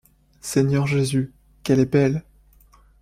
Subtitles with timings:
[0.39, 1.31] Seigneur Jésus,
[1.61, 2.23] qu’elle est belle!